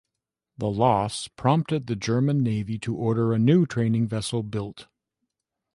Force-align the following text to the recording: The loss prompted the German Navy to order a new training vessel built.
The 0.57 0.67
loss 0.67 1.27
prompted 1.27 1.85
the 1.85 1.95
German 1.95 2.41
Navy 2.41 2.79
to 2.79 2.95
order 2.95 3.33
a 3.33 3.37
new 3.37 3.67
training 3.67 4.07
vessel 4.07 4.41
built. 4.41 4.87